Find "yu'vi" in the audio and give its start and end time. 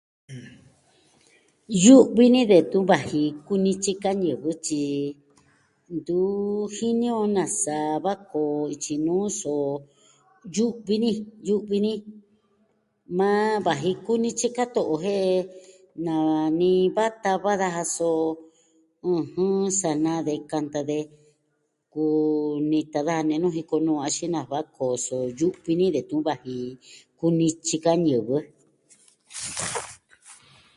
1.83-2.25, 10.55-10.95, 11.47-11.77, 25.39-25.73